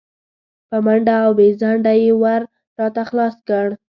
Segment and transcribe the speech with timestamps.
[0.69, 2.41] په منډه او بې ځنډه یې ور
[2.79, 3.67] راته خلاص کړ.